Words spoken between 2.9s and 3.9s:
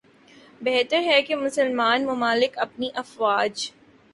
افواج